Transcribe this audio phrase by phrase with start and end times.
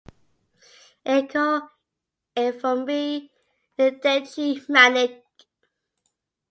[1.17, 1.45] Icho
[2.35, 3.01] kifumbi
[3.75, 5.03] ndechimange.